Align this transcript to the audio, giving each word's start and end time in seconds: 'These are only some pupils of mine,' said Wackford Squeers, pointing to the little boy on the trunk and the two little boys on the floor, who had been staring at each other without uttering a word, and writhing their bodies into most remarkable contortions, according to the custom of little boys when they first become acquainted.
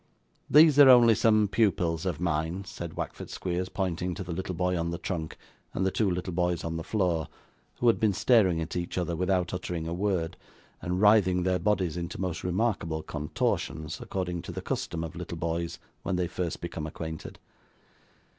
'These 0.49 0.79
are 0.79 0.89
only 0.89 1.13
some 1.13 1.47
pupils 1.47 2.07
of 2.07 2.19
mine,' 2.19 2.63
said 2.65 2.95
Wackford 2.95 3.29
Squeers, 3.29 3.69
pointing 3.69 4.15
to 4.15 4.23
the 4.23 4.31
little 4.31 4.55
boy 4.55 4.75
on 4.75 4.89
the 4.89 4.97
trunk 4.97 5.37
and 5.75 5.85
the 5.85 5.91
two 5.91 6.09
little 6.09 6.33
boys 6.33 6.63
on 6.63 6.75
the 6.75 6.83
floor, 6.83 7.27
who 7.77 7.85
had 7.85 7.99
been 7.99 8.11
staring 8.11 8.59
at 8.61 8.75
each 8.75 8.97
other 8.97 9.15
without 9.15 9.53
uttering 9.53 9.87
a 9.87 9.93
word, 9.93 10.37
and 10.81 11.01
writhing 11.01 11.43
their 11.43 11.59
bodies 11.59 11.97
into 11.97 12.19
most 12.19 12.43
remarkable 12.43 13.03
contortions, 13.03 13.99
according 14.01 14.41
to 14.41 14.51
the 14.51 14.59
custom 14.59 15.03
of 15.03 15.15
little 15.15 15.37
boys 15.37 15.77
when 16.01 16.15
they 16.15 16.25
first 16.27 16.61
become 16.61 16.87
acquainted. 16.87 17.37